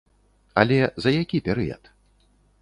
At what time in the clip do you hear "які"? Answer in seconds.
1.17-1.43